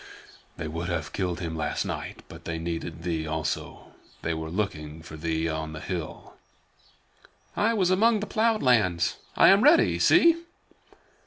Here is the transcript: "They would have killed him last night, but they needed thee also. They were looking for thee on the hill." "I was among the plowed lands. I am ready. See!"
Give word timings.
"They 0.57 0.67
would 0.67 0.89
have 0.89 1.13
killed 1.13 1.41
him 1.41 1.55
last 1.55 1.85
night, 1.85 2.23
but 2.27 2.45
they 2.45 2.57
needed 2.57 3.03
thee 3.03 3.27
also. 3.27 3.93
They 4.23 4.33
were 4.33 4.49
looking 4.49 5.03
for 5.03 5.15
thee 5.15 5.47
on 5.47 5.73
the 5.73 5.79
hill." 5.79 6.33
"I 7.55 7.75
was 7.75 7.91
among 7.91 8.19
the 8.19 8.25
plowed 8.25 8.63
lands. 8.63 9.17
I 9.37 9.49
am 9.49 9.61
ready. 9.63 9.99
See!" 9.99 10.37